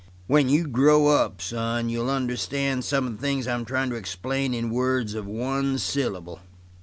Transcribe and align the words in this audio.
"When 0.25 0.49
you 0.49 0.65
grow 0.65 1.09
up, 1.09 1.43
son, 1.43 1.89
you'll 1.89 2.09
understand 2.09 2.83
some 2.83 3.05
of 3.05 3.17
the 3.17 3.21
things 3.21 3.45
I'm 3.47 3.65
tryin' 3.65 3.91
to 3.91 3.95
explain 3.97 4.51
in 4.51 4.71
words 4.71 5.13
of 5.13 5.27
one 5.27 5.77
syllable. 5.77 6.39